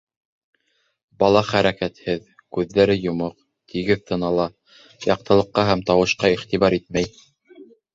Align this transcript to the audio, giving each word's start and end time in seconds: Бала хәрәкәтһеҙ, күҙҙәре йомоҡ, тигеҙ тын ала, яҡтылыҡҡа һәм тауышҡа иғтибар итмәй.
Бала 1.23 1.43
хәрәкәтһеҙ, 1.49 2.25
күҙҙәре 2.57 2.97
йомоҡ, 3.03 3.37
тигеҙ 3.75 4.05
тын 4.11 4.29
ала, 4.33 4.51
яҡтылыҡҡа 5.15 5.71
һәм 5.73 5.89
тауышҡа 5.93 6.39
иғтибар 6.39 6.83
итмәй. 6.85 7.67